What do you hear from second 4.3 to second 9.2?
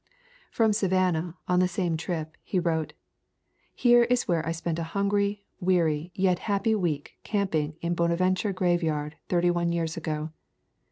I spent a hungry, weary, yet happy week camping in Bonaventure graveyard